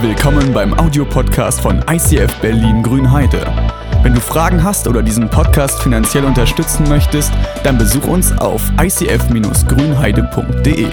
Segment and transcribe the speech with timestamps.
[0.00, 3.44] Willkommen beim Audiopodcast von ICF Berlin Grünheide.
[4.04, 7.32] Wenn du Fragen hast oder diesen Podcast finanziell unterstützen möchtest,
[7.64, 10.88] dann besuch uns auf icf-grünheide.de.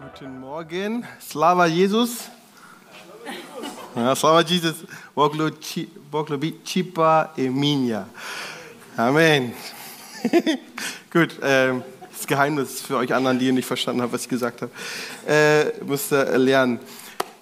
[0.00, 2.30] Guten Morgen, Slava Jesus.
[3.96, 4.76] Ja, Slava Jesus,
[5.16, 5.50] Boglo
[6.64, 8.06] Chipa Eminia.
[8.96, 9.52] Amen.
[11.12, 11.82] Gut, ähm,
[12.16, 14.72] das Geheimnis für euch anderen, die ihr nicht verstanden habt, was ich gesagt habe,
[15.26, 16.80] äh, müsst ihr lernen.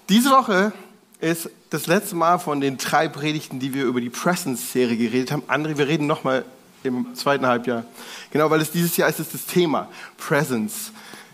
[0.09, 0.73] Diese Woche
[1.19, 5.43] ist das letzte Mal von den drei Predigten, die wir über die Presence-Serie geredet haben.
[5.47, 6.45] André, wir reden nochmal
[6.83, 7.85] im zweiten Halbjahr.
[8.31, 10.91] Genau, weil es dieses Jahr ist es das Thema Presence.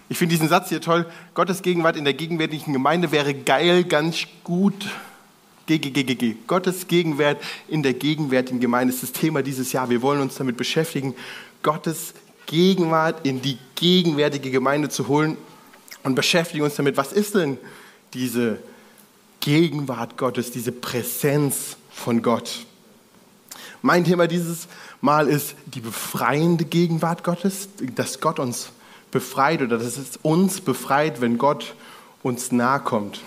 [0.07, 1.05] Ich finde diesen Satz hier toll.
[1.33, 4.87] Gottes Gegenwart in der gegenwärtigen Gemeinde wäre geil, ganz gut.
[5.67, 6.35] GGGGG.
[6.47, 9.89] Gottes Gegenwart in der gegenwärtigen Gemeinde ist das Thema dieses Jahr.
[9.89, 11.15] Wir wollen uns damit beschäftigen,
[11.63, 12.13] Gottes
[12.45, 15.37] Gegenwart in die gegenwärtige Gemeinde zu holen
[16.03, 17.57] und beschäftigen uns damit, was ist denn
[18.13, 18.59] diese
[19.39, 22.65] Gegenwart Gottes, diese Präsenz von Gott.
[23.81, 24.67] Mein Thema dieses
[25.01, 28.69] Mal ist die befreiende Gegenwart Gottes, dass Gott uns
[29.09, 31.73] befreit oder dass es uns befreit, wenn Gott
[32.21, 33.21] uns nahe kommt.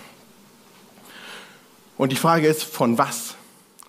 [1.96, 3.34] Und die Frage ist, von was?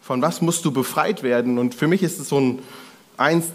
[0.01, 1.57] Von was musst du befreit werden?
[1.57, 2.59] Und für mich ist es so ein,
[3.17, 3.47] eins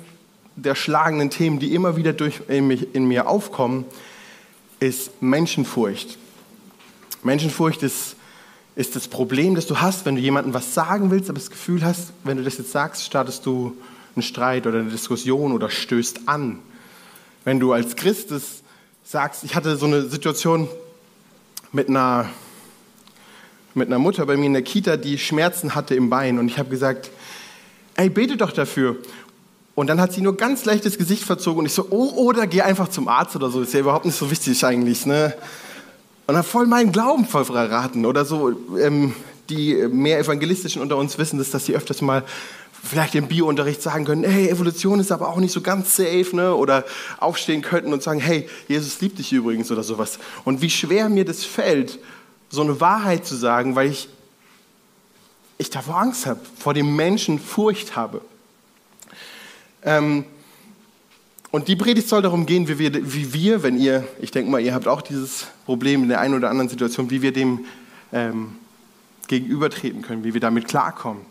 [0.56, 3.84] der schlagenden Themen, die immer wieder durch, in, mich, in mir aufkommen,
[4.80, 6.18] ist Menschenfurcht.
[7.22, 8.16] Menschenfurcht ist,
[8.76, 11.84] ist das Problem, das du hast, wenn du jemandem was sagen willst, aber das Gefühl
[11.84, 13.76] hast, wenn du das jetzt sagst, startest du
[14.16, 16.58] einen Streit oder eine Diskussion oder stößt an.
[17.44, 18.32] Wenn du als Christ
[19.04, 20.68] sagst, ich hatte so eine Situation
[21.72, 22.28] mit einer,
[23.74, 26.58] mit einer Mutter bei mir in der Kita, die Schmerzen hatte im Bein und ich
[26.58, 27.10] habe gesagt,
[27.96, 28.96] ey, bete doch dafür.
[29.74, 32.62] Und dann hat sie nur ganz leichtes Gesicht verzogen und ich so, oh, oder geh
[32.62, 35.34] einfach zum Arzt oder so, ist ja überhaupt nicht so wichtig eigentlich, ne?
[36.26, 38.52] Und hat voll meinen Glauben verraten oder so.
[38.78, 39.14] Ähm,
[39.48, 42.24] die mehr Evangelistischen unter uns wissen das, dass sie öfters mal
[42.82, 46.54] vielleicht im Biounterricht sagen können, hey, Evolution ist aber auch nicht so ganz safe, ne?
[46.54, 46.84] Oder
[47.18, 50.18] aufstehen könnten und sagen, hey, Jesus liebt dich übrigens oder sowas.
[50.44, 51.98] Und wie schwer mir das fällt,
[52.50, 54.08] so eine Wahrheit zu sagen, weil ich,
[55.56, 58.20] ich davor Angst habe, vor dem Menschen Furcht habe.
[59.82, 60.24] Ähm,
[61.52, 64.60] und die Predigt soll darum gehen, wie wir, wie wir, wenn ihr, ich denke mal,
[64.60, 67.64] ihr habt auch dieses Problem in der einen oder anderen Situation, wie wir dem
[68.12, 68.56] ähm,
[69.26, 71.24] gegenübertreten können, wie wir damit klarkommen.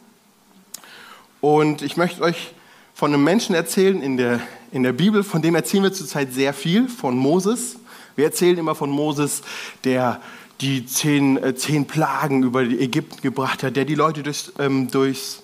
[1.41, 2.53] Und ich möchte euch
[2.93, 4.41] von einem Menschen erzählen in der,
[4.71, 7.77] in der Bibel, von dem erzählen wir zurzeit sehr viel, von Moses.
[8.17, 9.41] Wir erzählen immer von Moses,
[9.85, 10.21] der
[10.61, 15.43] die zehn, äh, zehn Plagen über Ägypten gebracht hat, der die Leute durchs, ähm, durchs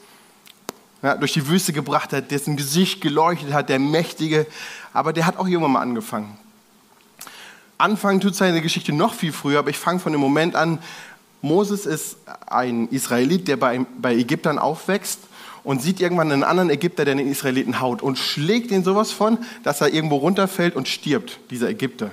[1.01, 4.47] ja, durch die Wüste gebracht hat, dessen Gesicht geleuchtet hat, der Mächtige.
[4.91, 6.37] Aber der hat auch irgendwann mal angefangen.
[7.77, 10.79] Anfangen tut seine Geschichte noch viel früher, aber ich fange von dem Moment an.
[11.41, 15.19] Moses ist ein Israelit, der bei, bei Ägyptern aufwächst
[15.63, 19.37] und sieht irgendwann einen anderen Ägypter, der den Israeliten haut und schlägt ihn sowas von,
[19.63, 22.11] dass er irgendwo runterfällt und stirbt, dieser Ägypter.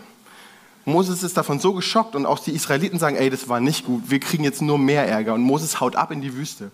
[0.84, 4.10] Moses ist davon so geschockt und auch die Israeliten sagen, ey, das war nicht gut,
[4.10, 5.34] wir kriegen jetzt nur mehr Ärger.
[5.34, 6.70] Und Moses haut ab in die Wüste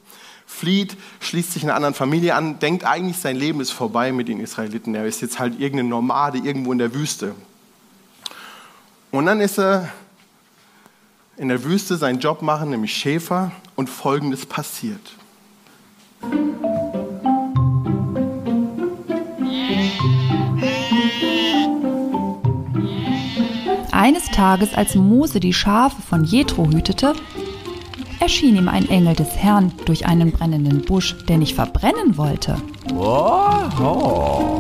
[0.48, 4.40] flieht, schließt sich einer anderen Familie an, denkt eigentlich, sein Leben ist vorbei mit den
[4.40, 4.94] Israeliten.
[4.94, 7.34] Er ist jetzt halt irgendeine Nomade irgendwo in der Wüste.
[9.10, 9.90] Und dann ist er
[11.36, 15.12] in der Wüste seinen Job machen, nämlich Schäfer, und Folgendes passiert.
[24.08, 27.12] Eines Tages, als Mose die Schafe von Jethro hütete,
[28.20, 32.56] erschien ihm ein Engel des Herrn durch einen brennenden Busch, der nicht verbrennen wollte.
[32.96, 34.56] Oho.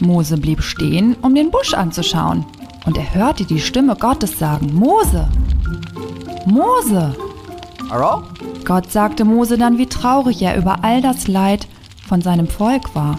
[0.00, 2.44] Mose blieb stehen, um den Busch anzuschauen,
[2.86, 5.28] und er hörte die Stimme Gottes sagen, Mose,
[6.46, 7.14] Mose.
[7.88, 8.24] Hallo?
[8.64, 11.68] Gott sagte Mose dann, wie traurig er über all das Leid
[12.04, 13.16] von seinem Volk war.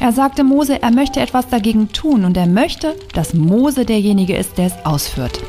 [0.00, 4.56] Er sagte Mose, er möchte etwas dagegen tun und er möchte, dass Mose derjenige ist,
[4.56, 5.40] der es ausführt.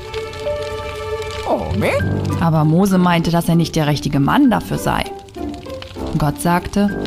[1.49, 1.61] Oh?
[2.41, 5.05] Aber Mose meinte, dass er nicht der richtige Mann dafür sei.
[6.17, 7.01] Gott sagte,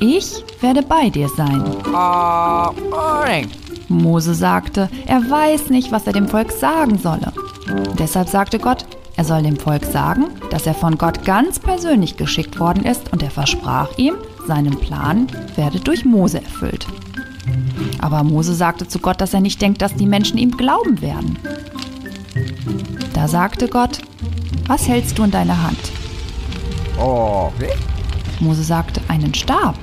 [0.00, 1.62] ich werde bei dir sein.
[2.90, 3.50] Morning.
[3.88, 7.32] Mose sagte, er weiß nicht, was er dem Volk sagen solle.
[7.98, 8.86] Deshalb sagte Gott,
[9.16, 13.22] er soll dem Volk sagen, dass er von Gott ganz persönlich geschickt worden ist und
[13.22, 14.14] er versprach ihm,
[14.46, 16.86] seinen Plan werde durch Mose erfüllt.
[18.00, 21.38] Aber Mose sagte zu Gott, dass er nicht denkt, dass die Menschen ihm glauben werden.
[23.12, 24.00] Da sagte Gott,
[24.66, 25.78] was hältst du in deiner Hand?
[26.98, 27.68] Oh, me?
[28.40, 29.76] Mose sagte, einen Stab.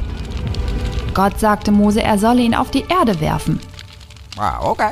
[1.13, 3.59] Gott sagte Mose, er solle ihn auf die Erde werfen.
[4.37, 4.91] Ah, okay.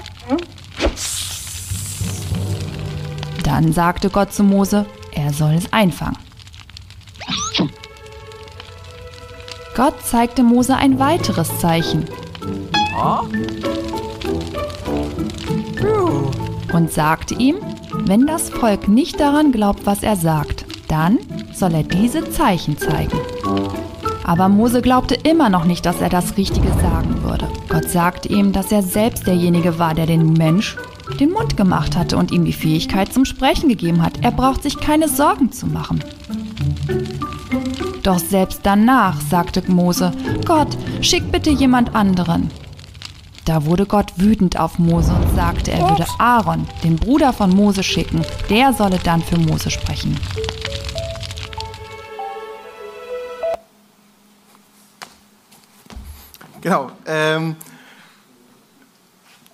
[3.44, 6.27] Dann sagte Gott zu Mose, er soll es einfangen.
[9.78, 12.06] Gott zeigte Mose ein weiteres Zeichen
[16.74, 17.58] und sagte ihm,
[18.08, 21.20] wenn das Volk nicht daran glaubt, was er sagt, dann
[21.54, 23.20] soll er diese Zeichen zeigen.
[24.24, 27.48] Aber Mose glaubte immer noch nicht, dass er das Richtige sagen würde.
[27.70, 30.76] Gott sagte ihm, dass er selbst derjenige war, der den Mensch
[31.20, 34.24] den Mund gemacht hatte und ihm die Fähigkeit zum Sprechen gegeben hat.
[34.24, 36.04] Er braucht sich keine Sorgen zu machen.
[38.08, 40.14] Doch selbst danach sagte Mose,
[40.46, 42.50] Gott, schick bitte jemand anderen.
[43.44, 47.84] Da wurde Gott wütend auf Mose und sagte, er würde Aaron, den Bruder von Mose,
[47.84, 48.24] schicken.
[48.50, 50.18] Der solle dann für Mose sprechen.
[56.62, 56.92] Genau.
[57.06, 57.58] Ähm,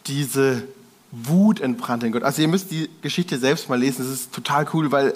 [0.06, 0.68] diese
[1.12, 2.22] Wut entbrannte in Gott.
[2.22, 4.06] Also ihr müsst die Geschichte selbst mal lesen.
[4.06, 5.16] Es ist total cool, weil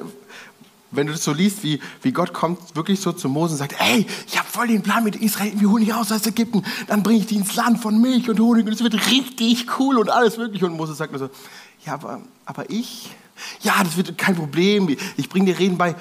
[0.92, 3.76] wenn du das so liest, wie, wie Gott kommt wirklich so zu Mose und sagt,
[3.80, 7.04] ey, ich habe voll den Plan mit Israel, wir holen die raus aus Ägypten, dann
[7.04, 10.10] bringe ich die ins Land von Milch und Honig und es wird richtig cool und
[10.10, 10.66] alles mögliche.
[10.66, 11.30] Und Mose sagt nur so,
[11.86, 13.10] ja, aber, aber ich,
[13.62, 15.96] ja, das wird kein Problem, ich bringe dir Reden bei.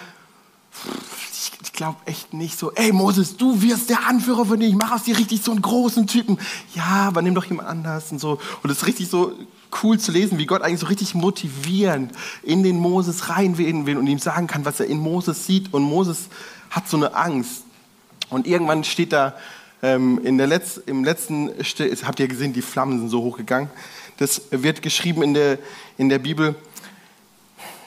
[1.66, 4.94] Ich, glaube echt nicht so, ey Moses, du wirst der Anführer von dir, ich mache
[4.94, 6.38] aus dir richtig so einen großen Typen.
[6.74, 8.38] Ja, aber nimm doch jemand anders und so.
[8.62, 9.32] Und es ist richtig so
[9.82, 12.12] cool zu lesen, wie Gott eigentlich so richtig motivierend
[12.44, 15.74] in den Moses reinwählen will und ihm sagen kann, was er in Moses sieht.
[15.74, 16.28] Und Moses
[16.70, 17.64] hat so eine Angst.
[18.30, 19.34] Und irgendwann steht da
[19.82, 21.50] ähm, in der Letz-, im letzten,
[22.04, 23.68] habt ihr gesehen, die Flammen sind so hochgegangen.
[24.18, 25.58] Das wird geschrieben in der,
[25.98, 26.54] in der Bibel.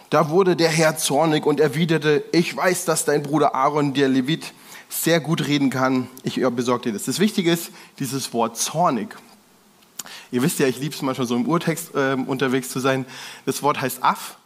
[0.10, 4.54] Da wurde der Herr zornig und erwiderte, ich weiß, dass dein Bruder Aaron, der Levit,
[4.90, 6.08] sehr gut reden kann.
[6.24, 7.04] Ich besorge dir das.
[7.04, 9.16] Das Wichtige ist dieses Wort zornig.
[10.32, 13.06] Ihr wisst ja, ich liebe es manchmal so im Urtext äh, unterwegs zu sein.
[13.46, 14.38] Das Wort heißt Aff.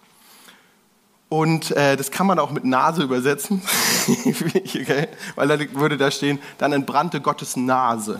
[1.30, 3.62] Und äh, das kann man auch mit Nase übersetzen.
[4.25, 5.07] okay?
[5.36, 8.19] Weil da würde da stehen, dann entbrannte Gottes Nase.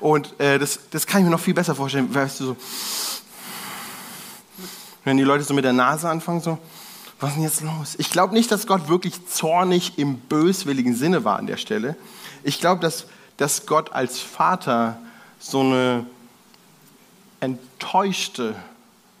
[0.00, 2.14] Und äh, das, das kann ich mir noch viel besser vorstellen.
[2.14, 2.56] Weißt du, so,
[5.08, 6.58] wenn die Leute so mit der Nase anfangen, so,
[7.18, 7.94] was ist denn jetzt los?
[7.98, 11.96] Ich glaube nicht, dass Gott wirklich zornig im böswilligen Sinne war an der Stelle.
[12.44, 13.06] Ich glaube, dass,
[13.38, 14.98] dass Gott als Vater
[15.40, 16.06] so eine
[17.40, 18.54] enttäuschte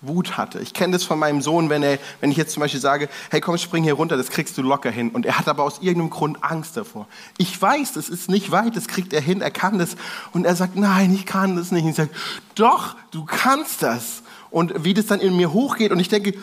[0.00, 0.60] Wut hatte.
[0.60, 3.40] Ich kenne das von meinem Sohn, wenn, er, wenn ich jetzt zum Beispiel sage, hey
[3.40, 5.10] komm, spring hier runter, das kriegst du locker hin.
[5.10, 7.08] Und er hat aber aus irgendeinem Grund Angst davor.
[7.36, 9.96] Ich weiß, das ist nicht weit, das kriegt er hin, er kann das.
[10.32, 11.82] Und er sagt, nein, ich kann das nicht.
[11.82, 12.10] Und ich sage,
[12.54, 14.22] doch, du kannst das.
[14.50, 16.34] Und wie das dann in mir hochgeht und ich denke,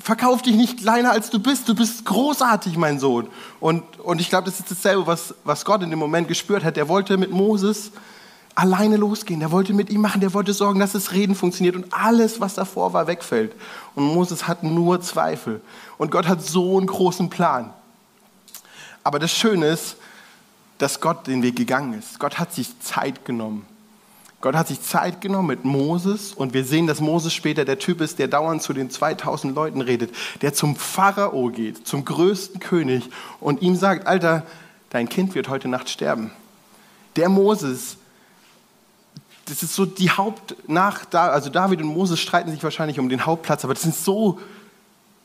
[0.00, 3.28] verkauf dich nicht kleiner als du bist, du bist großartig, mein Sohn.
[3.60, 6.76] Und, und ich glaube, das ist dasselbe, was, was Gott in dem Moment gespürt hat.
[6.76, 7.92] Er wollte mit Moses
[8.56, 9.40] alleine losgehen.
[9.40, 12.54] Der wollte mit ihm machen, der wollte sorgen, dass das Reden funktioniert und alles, was
[12.54, 13.52] davor war, wegfällt.
[13.94, 15.60] Und Moses hat nur Zweifel.
[15.98, 17.72] Und Gott hat so einen großen Plan.
[19.04, 19.96] Aber das Schöne ist,
[20.78, 22.18] dass Gott den Weg gegangen ist.
[22.18, 23.66] Gott hat sich Zeit genommen.
[24.40, 28.00] Gott hat sich Zeit genommen mit Moses und wir sehen, dass Moses später der Typ
[28.00, 33.08] ist, der dauernd zu den 2000 Leuten redet, der zum Pharao geht, zum größten König
[33.40, 34.44] und ihm sagt, Alter,
[34.90, 36.30] dein Kind wird heute Nacht sterben.
[37.16, 37.96] Der Moses,
[39.46, 43.24] das ist so die Haupt, nach, also David und Moses streiten sich wahrscheinlich um den
[43.24, 44.38] Hauptplatz, aber das ist so,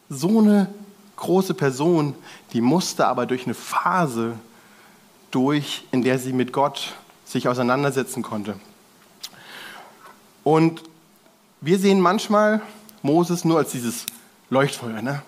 [0.09, 0.67] so eine
[1.17, 2.15] große Person,
[2.53, 4.35] die musste aber durch eine Phase
[5.31, 6.93] durch, in der sie mit Gott
[7.25, 8.55] sich auseinandersetzen konnte.
[10.43, 10.81] Und
[11.61, 12.61] wir sehen manchmal
[13.01, 14.05] Moses nur als dieses
[14.49, 15.01] Leuchtfeuer.
[15.01, 15.21] Ne?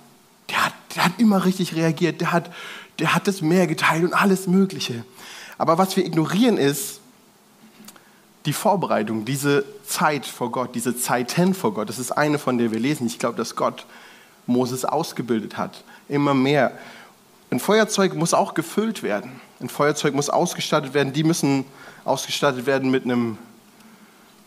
[0.49, 2.51] Der, hat, der hat immer richtig reagiert, der hat,
[2.99, 5.03] der hat das Meer geteilt und alles Mögliche.
[5.57, 6.99] Aber was wir ignorieren ist,
[8.45, 12.71] die Vorbereitung, diese Zeit vor Gott, diese Zeiten vor Gott, das ist eine, von der
[12.71, 13.07] wir lesen.
[13.07, 13.85] Ich glaube, dass Gott
[14.45, 16.77] Moses ausgebildet hat, immer mehr.
[17.49, 19.39] Ein Feuerzeug muss auch gefüllt werden.
[19.61, 21.13] Ein Feuerzeug muss ausgestattet werden.
[21.13, 21.65] Die müssen
[22.03, 23.37] ausgestattet werden mit einem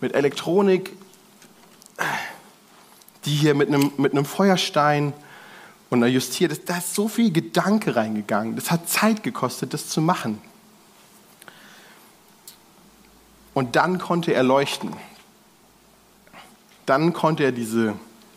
[0.01, 0.93] mit Elektronik,
[3.25, 5.13] die hier mit einem, mit einem Feuerstein
[5.91, 6.69] und einer justiert.
[6.69, 8.57] Da ist so viel Gedanke reingegangen.
[8.57, 10.41] Das hat Zeit gekostet, das zu machen.
[13.55, 14.93] Und dann konnte er leuchten.
[16.85, 17.95] Dann konnte er diese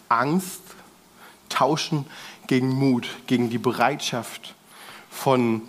[0.08, 0.62] Angst
[1.50, 2.06] tauschen
[2.48, 4.56] gegen Mut, gegen die Bereitschaft
[5.12, 5.62] von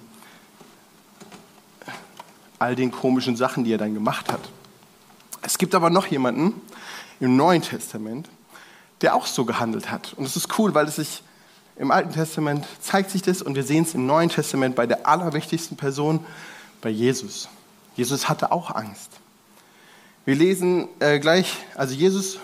[2.58, 4.40] all den komischen Sachen, die er dann gemacht hat.
[5.42, 6.60] Es gibt aber noch jemanden
[7.20, 8.28] im Neuen Testament,
[9.00, 10.14] der auch so gehandelt hat.
[10.14, 11.22] Und es ist cool, weil es sich
[11.76, 15.08] im Alten Testament zeigt sich das und wir sehen es im Neuen Testament bei der
[15.08, 16.20] allerwichtigsten Person,
[16.82, 17.48] bei Jesus.
[17.96, 19.10] Jesus hatte auch Angst.
[20.26, 22.38] Wir lesen äh, gleich, also Jesus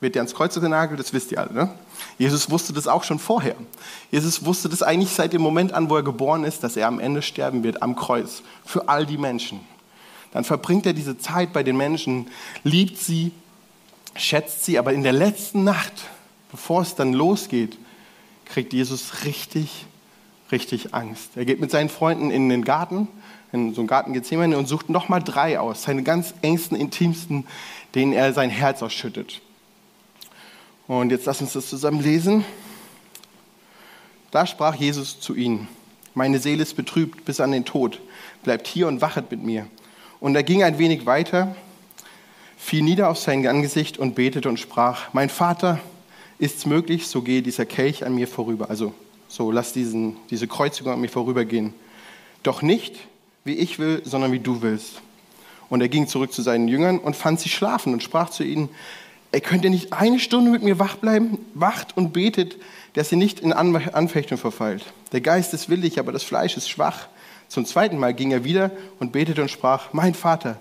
[0.00, 1.52] wird ja ans Kreuz genagelt, das wisst ihr alle.
[1.52, 1.70] Ne?
[2.18, 3.56] Jesus wusste das auch schon vorher.
[4.10, 7.00] Jesus wusste das eigentlich seit dem Moment an, wo er geboren ist, dass er am
[7.00, 9.60] Ende sterben wird, am Kreuz, für all die Menschen.
[10.36, 12.26] Dann verbringt er diese Zeit bei den Menschen,
[12.62, 13.32] liebt sie,
[14.16, 15.94] schätzt sie, aber in der letzten Nacht,
[16.50, 17.78] bevor es dann losgeht,
[18.44, 19.86] kriegt Jesus richtig,
[20.52, 21.30] richtig Angst.
[21.36, 23.08] Er geht mit seinen Freunden in den Garten,
[23.50, 27.46] in so einen Garten Gethsemane und sucht nochmal drei aus, seine ganz engsten, intimsten,
[27.94, 29.40] denen er sein Herz ausschüttet.
[30.86, 32.44] Und jetzt lass uns das zusammen lesen.
[34.32, 35.66] Da sprach Jesus zu ihnen,
[36.12, 38.02] meine Seele ist betrübt bis an den Tod,
[38.42, 39.66] bleibt hier und wachet mit mir.
[40.20, 41.54] Und er ging ein wenig weiter,
[42.56, 45.78] fiel nieder auf sein Angesicht und betete und sprach, mein Vater,
[46.38, 48.68] ist es möglich, so gehe dieser Kelch an mir vorüber.
[48.68, 48.92] Also
[49.28, 51.74] so, lass diesen, diese Kreuzigung an mir vorübergehen.
[52.42, 52.94] Doch nicht,
[53.44, 55.00] wie ich will, sondern wie du willst.
[55.68, 58.68] Und er ging zurück zu seinen Jüngern und fand sie schlafen und sprach zu ihnen,
[59.32, 61.38] Ey, könnt ihr nicht eine Stunde mit mir wach bleiben?
[61.54, 62.56] Wacht und betet,
[62.94, 64.84] dass ihr nicht in Anfechtung verfallt.
[65.12, 67.08] Der Geist ist willig, aber das Fleisch ist schwach.
[67.48, 70.58] Zum zweiten Mal ging er wieder und betete und sprach, mein Vater,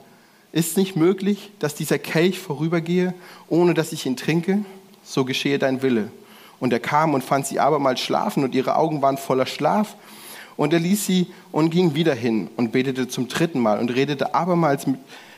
[0.52, 3.14] ist nicht möglich, dass dieser Kelch vorübergehe,
[3.50, 4.64] ohne dass ich ihn trinke?
[5.04, 6.12] So geschehe dein Wille.
[6.60, 9.96] Und er kam und fand sie abermals schlafen und ihre Augen waren voller Schlaf.
[10.56, 14.34] Und er ließ sie und ging wieder hin und betete zum dritten Mal und redete
[14.34, 14.86] abermals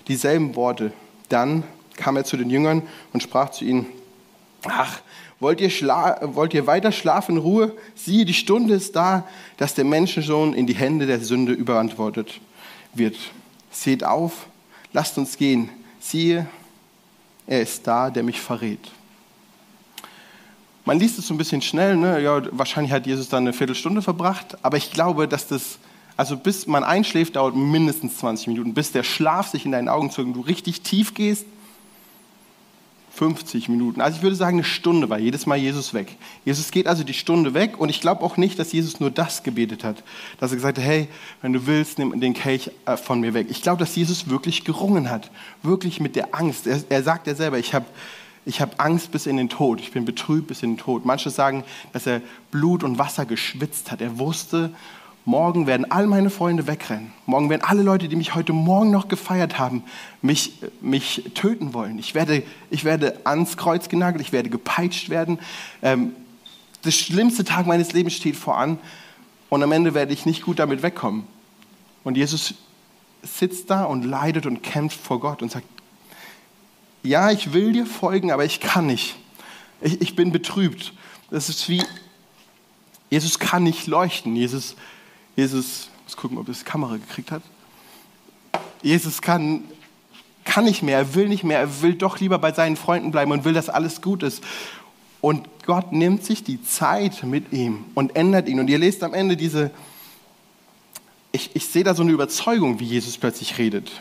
[0.07, 0.93] dieselben Worte.
[1.29, 1.63] Dann
[1.95, 3.87] kam er zu den Jüngern und sprach zu ihnen,
[4.67, 5.01] ach,
[5.39, 7.75] wollt ihr, wollt ihr weiter schlafen in Ruhe?
[7.95, 9.27] Siehe, die Stunde ist da,
[9.57, 12.39] dass der Menschensohn in die Hände der Sünde überantwortet
[12.93, 13.15] wird.
[13.71, 14.47] Seht auf,
[14.93, 15.69] lasst uns gehen.
[15.99, 16.47] Siehe,
[17.45, 18.79] er ist da, der mich verrät.
[20.85, 22.21] Man liest es so ein bisschen schnell, ne?
[22.21, 25.79] ja, wahrscheinlich hat Jesus dann eine Viertelstunde verbracht, aber ich glaube, dass das,
[26.15, 30.11] also bis man einschläft, dauert mindestens 20 Minuten, bis der Schlaf sich in deinen Augen
[30.11, 31.45] zog und du richtig tief gehst
[33.17, 33.99] 50 Minuten.
[33.99, 36.15] Also ich würde sagen, eine Stunde war jedes Mal Jesus weg.
[36.45, 39.41] Jesus geht also die Stunde weg und ich glaube auch nicht, dass Jesus nur das
[39.41, 40.03] gebetet hat.
[40.39, 41.07] Dass er gesagt hat, hey,
[41.41, 43.47] wenn du willst, nimm den Kelch äh, von mir weg.
[43.49, 45.31] Ich glaube, dass Jesus wirklich gerungen hat.
[45.63, 46.67] Wirklich mit der Angst.
[46.67, 47.87] Er, er sagt ja selber, ich habe
[48.45, 49.81] ich hab Angst bis in den Tod.
[49.81, 51.03] Ich bin betrübt bis in den Tod.
[51.03, 52.21] Manche sagen, dass er
[52.51, 53.99] Blut und Wasser geschwitzt hat.
[53.99, 54.71] Er wusste,
[55.27, 57.11] Morgen werden all meine Freunde wegrennen.
[57.25, 59.83] Morgen werden alle Leute, die mich heute Morgen noch gefeiert haben,
[60.21, 61.99] mich, mich töten wollen.
[61.99, 65.39] Ich werde, ich werde ans Kreuz genagelt, ich werde gepeitscht werden.
[65.81, 66.15] Ähm,
[66.85, 68.79] der schlimmste Tag meines Lebens steht voran
[69.49, 71.27] und am Ende werde ich nicht gut damit wegkommen.
[72.05, 72.53] Und Jesus
[73.21, 75.67] sitzt da und leidet und kämpft vor Gott und sagt,
[77.03, 79.17] ja, ich will dir folgen, aber ich kann nicht.
[79.81, 80.93] Ich, ich bin betrübt.
[81.31, 81.83] Das ist wie,
[83.09, 84.33] Jesus kann nicht leuchten.
[84.37, 84.77] Jesus
[85.37, 87.43] Jesus, muss gucken, ob es Kamera gekriegt hat.
[88.81, 89.63] Jesus kann,
[90.43, 93.31] kann nicht mehr, er will nicht mehr, er will doch lieber bei seinen Freunden bleiben
[93.31, 94.43] und will, dass alles gut ist.
[95.21, 98.59] Und Gott nimmt sich die Zeit mit ihm und ändert ihn.
[98.59, 99.69] Und ihr lest am Ende diese,
[101.31, 103.91] ich, ich sehe da so eine Überzeugung, wie Jesus plötzlich redet.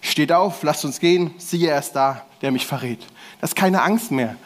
[0.00, 3.00] Steht auf, lasst uns gehen, siehe, er ist da, der mich verrät.
[3.42, 4.36] Das ist keine Angst mehr,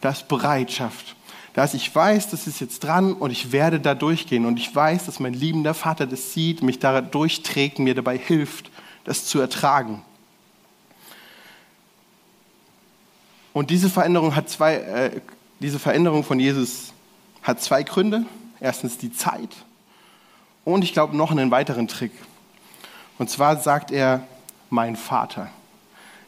[0.00, 1.15] das ist Bereitschaft
[1.56, 5.06] dass ich weiß, das ist jetzt dran und ich werde da durchgehen und ich weiß,
[5.06, 8.70] dass mein liebender Vater das sieht, mich da durchträgt, mir dabei hilft,
[9.04, 10.02] das zu ertragen.
[13.54, 15.20] Und diese Veränderung hat zwei, äh,
[15.60, 16.92] diese Veränderung von Jesus
[17.42, 18.26] hat zwei Gründe.
[18.60, 19.56] Erstens die Zeit
[20.66, 22.12] und ich glaube noch einen weiteren Trick.
[23.16, 24.26] Und zwar sagt er,
[24.68, 25.48] mein Vater.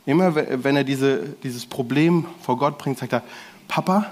[0.07, 3.23] Immer wenn er diese, dieses Problem vor Gott bringt, sagt er,
[3.67, 4.07] Papa,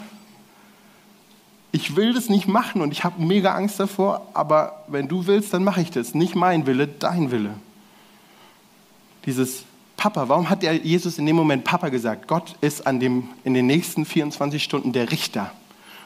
[1.76, 5.52] ich will das nicht machen und ich habe mega Angst davor, aber wenn du willst,
[5.52, 6.14] dann mache ich das.
[6.14, 7.50] Nicht mein Wille, dein Wille.
[9.26, 9.64] Dieses
[9.98, 12.28] Papa, warum hat der Jesus in dem Moment Papa gesagt?
[12.28, 15.52] Gott ist an dem, in den nächsten 24 Stunden der Richter.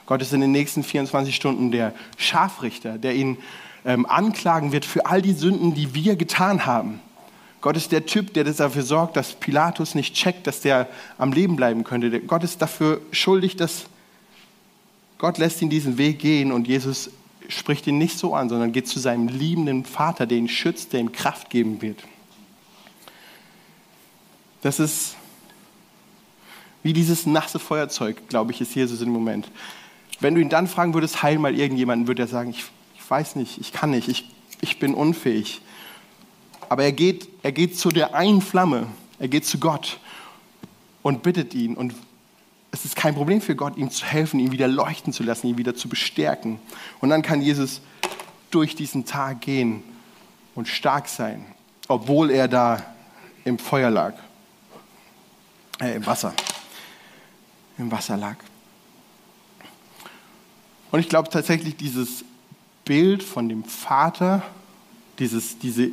[0.07, 3.39] Gott ist in den nächsten 24 Stunden der Scharfrichter, der ihn
[3.85, 6.99] ähm, anklagen wird für all die Sünden, die wir getan haben.
[7.61, 11.55] Gott ist der Typ, der dafür sorgt, dass Pilatus nicht checkt, dass der am Leben
[11.55, 12.19] bleiben könnte.
[12.21, 13.85] Gott ist dafür schuldig, dass
[15.21, 17.11] Gott lässt ihn diesen Weg gehen und Jesus
[17.47, 21.00] spricht ihn nicht so an, sondern geht zu seinem liebenden Vater, der ihn schützt, der
[21.00, 21.99] ihm Kraft geben wird.
[24.62, 25.17] Das ist
[26.83, 29.47] wie dieses nasse Feuerzeug, glaube ich, ist Jesus im Moment.
[30.21, 32.65] Wenn du ihn dann fragen würdest, heil mal irgendjemanden, würde er sagen, ich,
[32.97, 34.25] ich weiß nicht, ich kann nicht, ich,
[34.62, 35.61] ich bin unfähig.
[36.71, 38.87] Aber er geht, er geht zu der einen Flamme,
[39.19, 40.00] er geht zu Gott
[41.03, 41.93] und bittet ihn und
[42.73, 45.59] es ist kein Problem für Gott, ihm zu helfen, ihn wieder leuchten zu lassen, ihn
[45.59, 46.61] wieder zu bestärken.
[47.00, 47.81] Und dann kann Jesus
[48.50, 49.83] durch diesen Tag gehen
[50.55, 51.45] und stark sein,
[51.89, 52.83] obwohl er da
[53.45, 54.15] im Feuer lag.
[55.81, 56.35] Äh, im Wasser.
[57.79, 58.37] Im Wasser lag.
[60.91, 62.25] Und ich glaube tatsächlich, dieses
[62.85, 64.43] Bild von dem Vater,
[65.19, 65.91] dieses, diese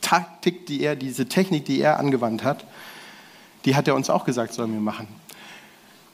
[0.00, 2.64] Taktik, die er, diese Technik, die er angewandt hat,
[3.64, 5.08] die hat er uns auch gesagt, sollen wir machen.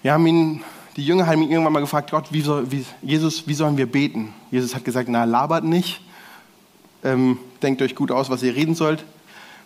[0.03, 0.65] Wir haben ihn,
[0.97, 3.85] die Jünger haben ihn irgendwann mal gefragt, Gott, wie soll, wie, Jesus, wie sollen wir
[3.85, 4.33] beten?
[4.51, 6.01] Jesus hat gesagt, na, labert nicht,
[7.05, 9.05] ähm, denkt euch gut aus, was ihr reden sollt,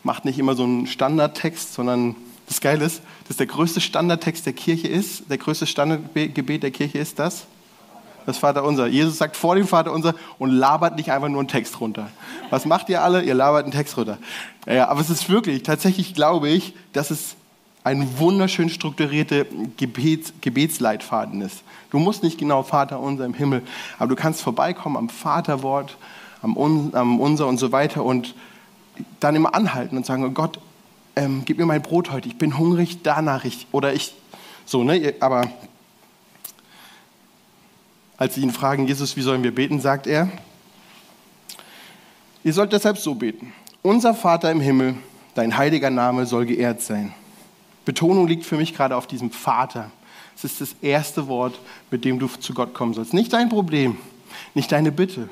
[0.02, 2.16] macht nicht immer so einen Standardtext, sondern
[2.48, 6.98] das Geile ist, dass der größte Standardtext der Kirche ist, der größte Standardgebet der Kirche
[6.98, 7.46] ist das,
[8.26, 8.88] das Vaterunser.
[8.88, 12.10] Jesus sagt vor dem Vaterunser und labert nicht einfach nur einen Text runter.
[12.50, 13.22] Was macht ihr alle?
[13.22, 14.18] Ihr labert einen Text runter.
[14.66, 17.36] Ja, aber es ist wirklich, tatsächlich glaube ich, dass es
[17.84, 19.44] ein wunderschön strukturierter
[19.76, 21.62] Gebets, Gebetsleitfaden ist.
[21.90, 23.62] Du musst nicht genau Vater unser im Himmel,
[23.98, 25.98] aber du kannst vorbeikommen am Vaterwort,
[26.42, 28.34] am, Un, am Unser und so weiter und
[29.20, 30.58] dann immer anhalten und sagen, oh Gott,
[31.14, 34.14] ähm, gib mir mein Brot heute, ich bin hungrig danach, ich, oder ich,
[34.64, 35.50] so, ne, aber
[38.16, 40.30] als sie ihn fragen, Jesus, wie sollen wir beten, sagt er,
[42.44, 43.52] ihr sollt deshalb so beten.
[43.82, 44.96] Unser Vater im Himmel,
[45.34, 47.12] dein heiliger Name soll geehrt sein.
[47.84, 49.90] Betonung liegt für mich gerade auf diesem Vater.
[50.36, 51.58] Es ist das erste Wort,
[51.90, 53.14] mit dem du zu Gott kommen sollst.
[53.14, 53.96] Nicht dein Problem,
[54.54, 55.28] nicht deine Bitte,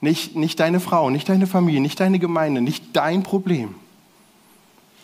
[0.00, 3.74] nicht, nicht deine Frau, nicht deine Familie, nicht deine Gemeinde, nicht dein Problem.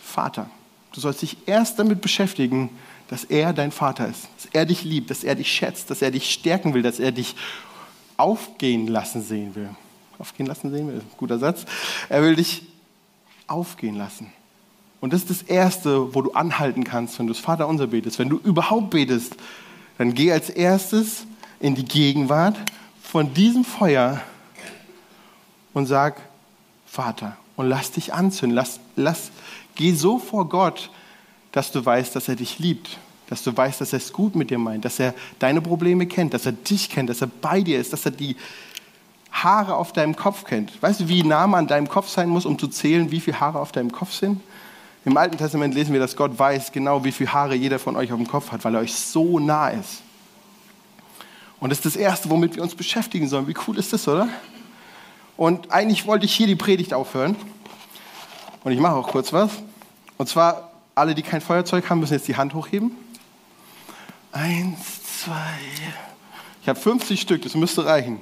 [0.01, 0.49] Vater.
[0.93, 2.69] Du sollst dich erst damit beschäftigen,
[3.07, 6.11] dass er dein Vater ist, dass er dich liebt, dass er dich schätzt, dass er
[6.11, 7.35] dich stärken will, dass er dich
[8.17, 9.69] aufgehen lassen sehen will.
[10.19, 11.65] Aufgehen lassen sehen will, guter Satz.
[12.09, 12.61] Er will dich
[13.47, 14.31] aufgehen lassen.
[15.03, 18.19] Und das ist das Erste, wo du anhalten kannst, wenn du das Vater unser betest.
[18.19, 19.35] Wenn du überhaupt betest,
[19.97, 21.25] dann geh als erstes
[21.59, 22.55] in die Gegenwart
[23.01, 24.21] von diesem Feuer
[25.73, 26.21] und sag,
[26.85, 28.55] Vater, und lass dich anzünden.
[28.55, 29.31] Lass, lass,
[29.75, 30.89] geh so vor Gott,
[31.51, 34.51] dass du weißt, dass er dich liebt, dass du weißt, dass er es gut mit
[34.51, 37.77] dir meint, dass er deine Probleme kennt, dass er dich kennt, dass er bei dir
[37.77, 38.37] ist, dass er die
[39.33, 40.81] Haare auf deinem Kopf kennt.
[40.81, 43.41] Weißt du, wie nah man an deinem Kopf sein muss, um zu zählen, wie viele
[43.41, 44.39] Haare auf deinem Kopf sind?
[45.05, 48.11] Im Alten Testament lesen wir, dass Gott weiß genau, wie viele Haare jeder von euch
[48.13, 50.01] auf dem Kopf hat, weil er euch so nah ist.
[51.59, 53.47] Und das ist das Erste, womit wir uns beschäftigen sollen.
[53.47, 54.29] Wie cool ist das, oder?
[55.35, 57.35] Und eigentlich wollte ich hier die Predigt aufhören.
[58.63, 59.51] Und ich mache auch kurz was.
[60.17, 62.91] Und zwar alle, die kein Feuerzeug haben, müssen jetzt die Hand hochheben.
[64.31, 65.59] Eins, zwei.
[66.61, 68.21] Ich habe 50 Stück, das müsste reichen.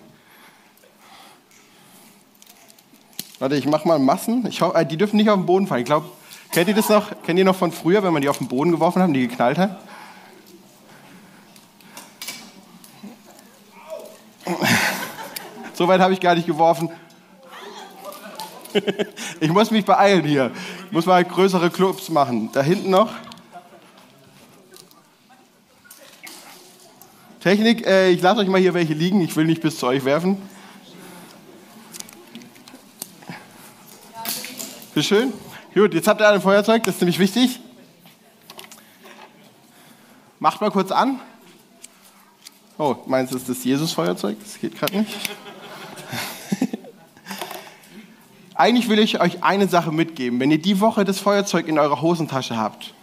[3.37, 4.45] Warte, ich mache mal Massen.
[4.47, 5.81] Ich hoffe, äh, die dürfen nicht auf den Boden fallen.
[5.81, 6.09] Ich glaube,
[6.51, 7.11] kennt ihr das noch?
[7.23, 9.57] Kennt ihr noch von früher, wenn man die auf den Boden geworfen hat, die geknallt
[9.57, 9.79] hat?
[15.73, 16.89] So weit habe ich gar nicht geworfen.
[19.41, 20.51] Ich muss mich beeilen hier.
[20.85, 22.49] Ich muss mal größere Clubs machen.
[22.53, 23.11] Da hinten noch.
[27.41, 29.19] Technik, äh, ich lasse euch mal hier welche liegen.
[29.21, 30.37] Ich will nicht bis zu euch werfen.
[34.93, 35.33] Wie schön.
[35.73, 37.61] Gut, jetzt habt ihr ein Feuerzeug, das ist nämlich wichtig.
[40.37, 41.21] Macht mal kurz an.
[42.77, 44.35] Oh, meinst du, ist das Jesus-Feuerzeug?
[44.43, 45.17] Das geht gerade nicht.
[48.55, 50.41] Eigentlich will ich euch eine Sache mitgeben.
[50.41, 52.93] Wenn ihr die Woche das Feuerzeug in eurer Hosentasche habt,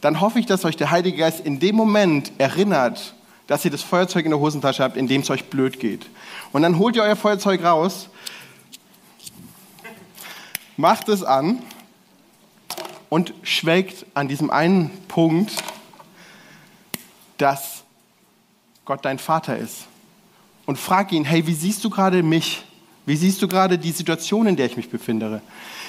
[0.00, 3.14] dann hoffe ich, dass euch der Heilige Geist in dem Moment erinnert,
[3.48, 6.06] dass ihr das Feuerzeug in der Hosentasche habt, in dem es euch blöd geht.
[6.52, 8.08] Und dann holt ihr euer Feuerzeug raus,
[10.76, 11.58] macht es an
[13.08, 15.52] und schwelgt an diesem einen Punkt,
[17.38, 17.84] dass
[18.84, 19.86] Gott dein Vater ist.
[20.66, 22.64] Und frag ihn, hey, wie siehst du gerade mich?
[23.06, 25.42] Wie siehst du gerade die Situation, in der ich mich befinde?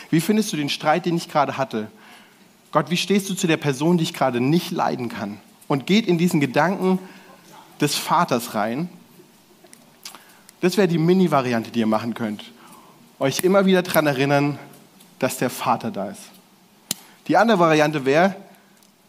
[0.09, 1.89] Wie findest du den Streit, den ich gerade hatte?
[2.71, 5.39] Gott, wie stehst du zu der Person, die ich gerade nicht leiden kann?
[5.67, 6.99] Und geht in diesen Gedanken
[7.79, 8.89] des Vaters rein.
[10.61, 12.43] Das wäre die Mini-Variante, die ihr machen könnt.
[13.19, 14.59] Euch immer wieder daran erinnern,
[15.19, 16.34] dass der Vater da ist.
[17.27, 18.35] Die andere Variante wäre,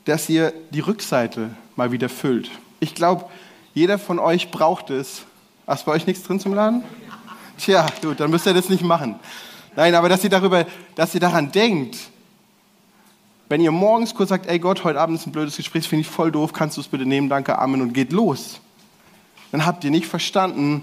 [0.05, 2.51] dass ihr die Rückseite mal wieder füllt.
[2.81, 3.27] Ich glaube,
[3.75, 5.23] jeder von euch braucht es.
[5.67, 6.83] Hast bei euch nichts drin zum Laden?
[7.59, 9.17] Tja, gut, dann müsst ihr das nicht machen.
[9.75, 11.99] Nein, aber dass ihr, darüber, dass ihr daran denkt,
[13.49, 16.09] wenn ihr morgens kurz sagt, ey Gott, heute Abend ist ein blödes Gespräch, finde ich
[16.09, 18.61] voll doof, kannst du es bitte nehmen, danke, Amen und geht los.
[19.53, 20.83] Dann habt ihr nicht verstanden,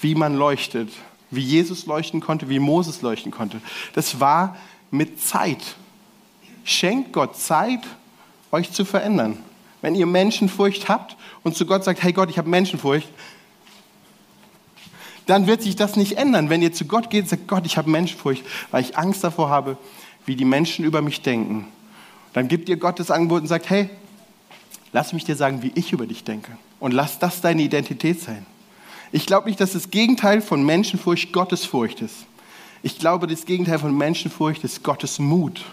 [0.00, 0.90] wie man leuchtet,
[1.30, 3.60] wie Jesus leuchten konnte, wie Moses leuchten konnte.
[3.94, 4.56] Das war
[4.90, 5.76] mit Zeit.
[6.68, 7.80] Schenkt Gott Zeit,
[8.52, 9.38] euch zu verändern.
[9.80, 13.08] Wenn ihr Menschenfurcht habt und zu Gott sagt, hey Gott, ich habe Menschenfurcht,
[15.24, 16.50] dann wird sich das nicht ändern.
[16.50, 19.48] Wenn ihr zu Gott geht und sagt, Gott, ich habe Menschenfurcht, weil ich Angst davor
[19.48, 19.78] habe,
[20.26, 21.66] wie die Menschen über mich denken.
[22.34, 23.88] Dann gibt dir Gott das Angebot und sagt, hey,
[24.92, 26.58] lass mich dir sagen, wie ich über dich denke.
[26.80, 28.44] Und lass das deine Identität sein.
[29.10, 32.26] Ich glaube nicht, dass das Gegenteil von Menschenfurcht Gottesfurcht ist.
[32.82, 35.64] Ich glaube, das Gegenteil von Menschenfurcht ist Gottes Mut.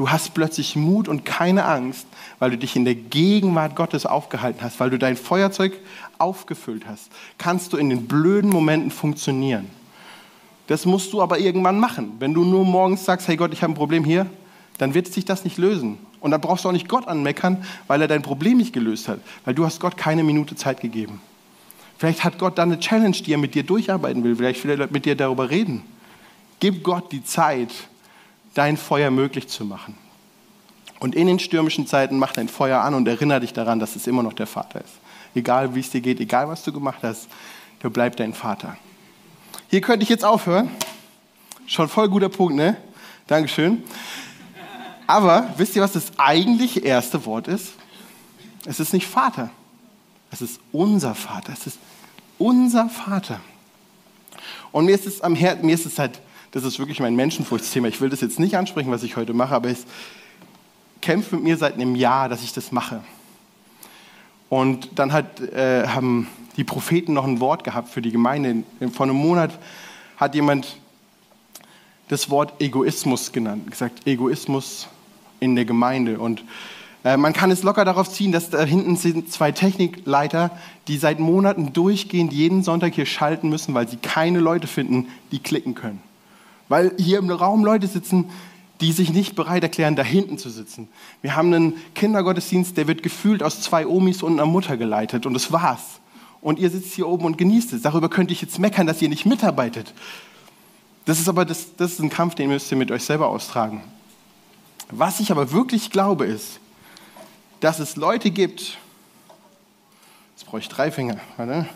[0.00, 2.06] Du hast plötzlich Mut und keine Angst,
[2.38, 5.74] weil du dich in der Gegenwart Gottes aufgehalten hast, weil du dein Feuerzeug
[6.16, 7.10] aufgefüllt hast.
[7.36, 9.68] Kannst du in den blöden Momenten funktionieren.
[10.68, 12.12] Das musst du aber irgendwann machen.
[12.18, 14.24] Wenn du nur morgens sagst, hey Gott, ich habe ein Problem hier,
[14.78, 15.98] dann wird sich das nicht lösen.
[16.20, 19.20] Und dann brauchst du auch nicht Gott anmeckern, weil er dein Problem nicht gelöst hat,
[19.44, 21.20] weil du hast Gott keine Minute Zeit gegeben.
[21.98, 24.34] Vielleicht hat Gott da eine Challenge, die er mit dir durcharbeiten will.
[24.34, 25.82] Vielleicht will er mit dir darüber reden.
[26.58, 27.68] Gib Gott die Zeit,
[28.54, 29.96] dein Feuer möglich zu machen.
[30.98, 34.06] Und in den stürmischen Zeiten mach dein Feuer an und erinnere dich daran, dass es
[34.06, 34.94] immer noch der Vater ist.
[35.34, 37.28] Egal wie es dir geht, egal was du gemacht hast,
[37.82, 38.76] der bleibt dein Vater.
[39.68, 40.70] Hier könnte ich jetzt aufhören.
[41.66, 42.76] Schon voll guter Punkt, ne?
[43.26, 43.84] Dankeschön.
[45.06, 47.74] Aber wisst ihr, was das eigentlich erste Wort ist?
[48.66, 49.50] Es ist nicht Vater.
[50.30, 51.52] Es ist unser Vater.
[51.52, 51.78] Es ist
[52.38, 53.40] unser Vater.
[54.72, 56.20] Und mir ist es am Herzen, mir ist es halt
[56.52, 57.88] das ist wirklich mein Menschenfurchtsthema.
[57.88, 59.86] Ich will das jetzt nicht ansprechen, was ich heute mache, aber es
[61.00, 63.02] kämpft mit mir seit einem Jahr, dass ich das mache.
[64.48, 68.64] Und dann hat, äh, haben die Propheten noch ein Wort gehabt für die Gemeinde.
[68.92, 69.56] Vor einem Monat
[70.16, 70.76] hat jemand
[72.08, 74.88] das Wort Egoismus genannt, gesagt, Egoismus
[75.38, 76.18] in der Gemeinde.
[76.18, 76.42] Und
[77.04, 80.50] äh, man kann es locker darauf ziehen, dass da hinten sind zwei Technikleiter,
[80.88, 85.38] die seit Monaten durchgehend jeden Sonntag hier schalten müssen, weil sie keine Leute finden, die
[85.38, 86.09] klicken können.
[86.70, 88.30] Weil hier im Raum Leute sitzen,
[88.80, 90.88] die sich nicht bereit erklären, da hinten zu sitzen.
[91.20, 95.34] Wir haben einen Kindergottesdienst, der wird gefühlt aus zwei Omis und einer Mutter geleitet und
[95.34, 95.98] das war's.
[96.40, 97.82] Und ihr sitzt hier oben und genießt es.
[97.82, 99.92] Darüber könnte ich jetzt meckern, dass ihr nicht mitarbeitet.
[101.06, 103.82] Das ist aber das, das ist ein Kampf, den müsst ihr mit euch selber austragen.
[104.92, 106.60] Was ich aber wirklich glaube, ist,
[107.58, 108.78] dass es Leute gibt,
[110.36, 111.68] jetzt brauche ich drei Finger, warte.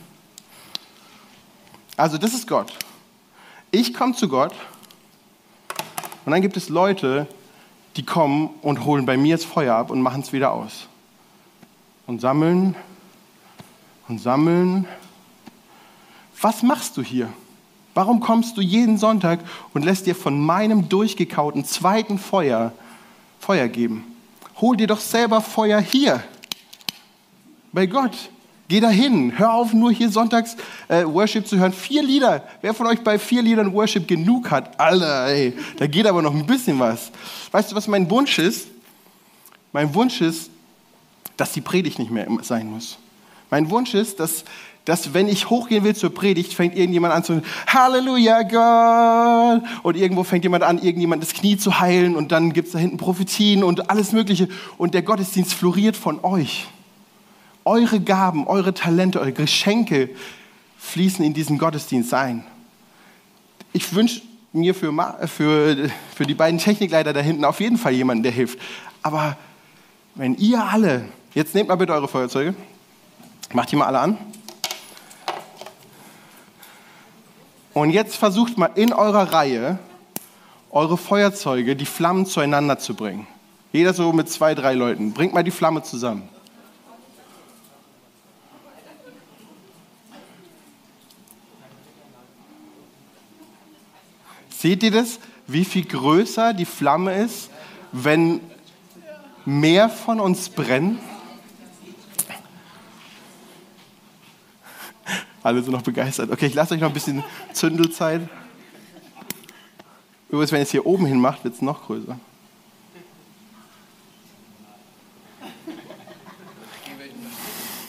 [1.96, 2.72] Also das ist Gott.
[3.72, 4.54] Ich komme zu Gott
[6.24, 7.26] und dann gibt es Leute,
[7.96, 10.88] die kommen und holen bei mir das Feuer ab und machen es wieder aus.
[12.06, 12.74] Und sammeln
[14.08, 14.86] und sammeln.
[16.40, 17.32] Was machst du hier?
[17.94, 19.40] Warum kommst du jeden Sonntag
[19.72, 22.72] und lässt dir von meinem durchgekauten zweiten Feuer
[23.38, 24.04] Feuer geben?
[24.60, 26.22] Hol dir doch selber Feuer hier.
[27.72, 28.30] Bei Gott.
[28.74, 30.56] Geh dahin, hör auf, nur hier sonntags
[30.88, 31.72] äh, Worship zu hören.
[31.72, 32.42] Vier Lieder.
[32.60, 34.80] Wer von euch bei vier Liedern Worship genug hat?
[34.80, 37.12] Alter, ey, da geht aber noch ein bisschen was.
[37.52, 38.66] Weißt du, was mein Wunsch ist?
[39.72, 40.50] Mein Wunsch ist,
[41.36, 42.98] dass die Predigt nicht mehr sein muss.
[43.48, 44.42] Mein Wunsch ist, dass,
[44.84, 49.62] dass wenn ich hochgehen will zur Predigt, fängt irgendjemand an zu Halleluja, Gott.
[49.84, 52.80] Und irgendwo fängt jemand an, irgendjemand das Knie zu heilen und dann gibt es da
[52.80, 54.48] hinten Prophetien und alles Mögliche.
[54.78, 56.66] Und der Gottesdienst floriert von euch.
[57.64, 60.10] Eure Gaben, eure Talente, eure Geschenke
[60.78, 62.44] fließen in diesen Gottesdienst ein.
[63.72, 64.22] Ich wünsche
[64.52, 64.92] mir für,
[65.26, 68.58] für, für die beiden Technikleiter da hinten auf jeden Fall jemanden, der hilft.
[69.02, 69.36] Aber
[70.14, 72.54] wenn ihr alle, jetzt nehmt mal bitte eure Feuerzeuge,
[73.52, 74.18] macht die mal alle an.
[77.72, 79.78] Und jetzt versucht mal in eurer Reihe
[80.70, 83.26] eure Feuerzeuge, die Flammen zueinander zu bringen.
[83.72, 85.12] Jeder so mit zwei, drei Leuten.
[85.12, 86.28] Bringt mal die Flamme zusammen.
[94.64, 97.50] Seht ihr das, wie viel größer die Flamme ist,
[97.92, 98.40] wenn
[99.44, 100.98] mehr von uns brennen?
[105.42, 106.30] Alle sind noch begeistert.
[106.30, 107.22] Okay, ich lasse euch noch ein bisschen
[107.52, 108.26] Zündelzeit.
[110.30, 112.18] Übrigens, wenn ihr es hier oben hin macht, wird es noch größer.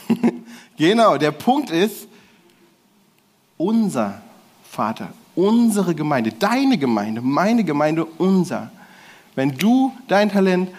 [0.78, 2.10] genau, der Punkt ist,
[3.56, 4.22] unser
[4.70, 8.72] Vater, unsere Gemeinde, deine Gemeinde, meine Gemeinde, unser.
[9.36, 10.70] Wenn du dein Talent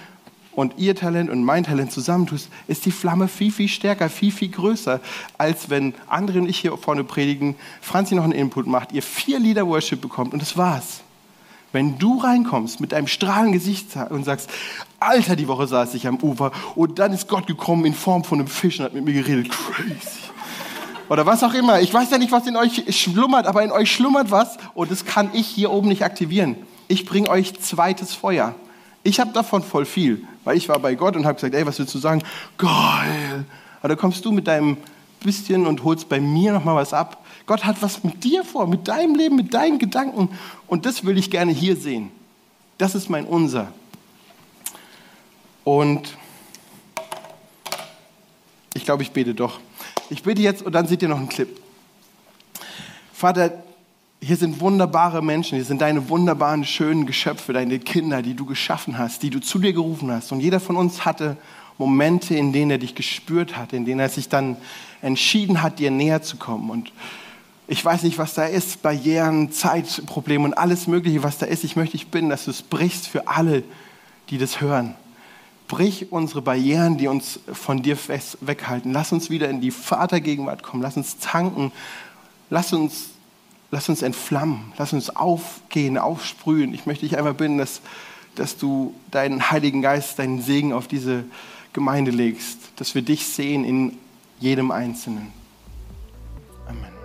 [0.52, 4.48] und ihr Talent und mein Talent zusammentust, ist die Flamme viel, viel stärker, viel, viel
[4.48, 5.00] größer,
[5.36, 9.38] als wenn andere und ich hier vorne predigen, Franzi noch einen Input macht, ihr vier
[9.38, 11.02] Lieder Worship bekommt und das war's.
[11.72, 14.48] Wenn du reinkommst mit deinem strahlenden Gesicht und sagst,
[14.98, 18.38] Alter, die Woche saß ich am Ufer und dann ist Gott gekommen in Form von
[18.38, 20.25] einem Fisch und hat mit mir geredet, crazy
[21.08, 21.80] oder was auch immer.
[21.80, 25.04] Ich weiß ja nicht, was in euch schlummert, aber in euch schlummert was und das
[25.04, 26.56] kann ich hier oben nicht aktivieren.
[26.88, 28.54] Ich bringe euch zweites Feuer.
[29.02, 31.78] Ich habe davon voll viel, weil ich war bei Gott und habe gesagt, ey, was
[31.78, 32.22] willst du sagen?
[32.58, 33.44] Geil.
[33.80, 34.76] Aber da kommst du mit deinem
[35.20, 37.24] bisschen und holst bei mir noch mal was ab.
[37.46, 40.30] Gott hat was mit dir vor, mit deinem Leben, mit deinen Gedanken
[40.66, 42.10] und das will ich gerne hier sehen.
[42.78, 43.68] Das ist mein Unser.
[45.64, 46.16] Und
[48.74, 49.58] ich glaube, ich bete doch.
[50.08, 51.48] Ich bete jetzt und dann seht ihr noch einen Clip.
[53.12, 53.64] Vater,
[54.20, 58.98] hier sind wunderbare Menschen, hier sind deine wunderbaren, schönen Geschöpfe, deine Kinder, die du geschaffen
[58.98, 60.32] hast, die du zu dir gerufen hast.
[60.32, 61.36] Und jeder von uns hatte
[61.78, 64.56] Momente, in denen er dich gespürt hat, in denen er sich dann
[65.02, 66.70] entschieden hat, dir näher zu kommen.
[66.70, 66.92] Und
[67.68, 71.64] ich weiß nicht, was da ist, Barrieren, Zeitprobleme und alles Mögliche, was da ist.
[71.64, 73.64] Ich möchte dich bitten, dass du es brichst für alle,
[74.30, 74.94] die das hören.
[75.68, 77.98] Brich unsere Barrieren, die uns von dir
[78.40, 78.92] weghalten.
[78.92, 80.82] Lass uns wieder in die Vatergegenwart kommen.
[80.82, 81.72] Lass uns tanken.
[82.50, 83.10] Lass uns,
[83.70, 84.72] lass uns entflammen.
[84.78, 86.72] Lass uns aufgehen, aufsprühen.
[86.72, 87.80] Ich möchte dich einfach bitten, dass,
[88.36, 91.24] dass du deinen Heiligen Geist, deinen Segen auf diese
[91.72, 92.58] Gemeinde legst.
[92.76, 93.98] Dass wir dich sehen in
[94.38, 95.32] jedem Einzelnen.
[96.68, 96.95] Amen.